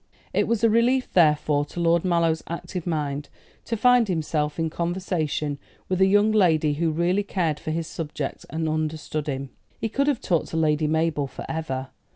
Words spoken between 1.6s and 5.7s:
to Lord Mallow's active mind to find himself in conversation